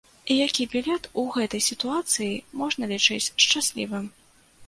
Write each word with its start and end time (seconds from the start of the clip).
І 0.33 0.35
які 0.37 0.63
білет 0.71 1.09
у 1.23 1.25
гэтай 1.35 1.61
сітуацыі 1.65 2.31
можна 2.61 2.83
лічыць 2.95 3.31
шчаслівым? 3.47 4.09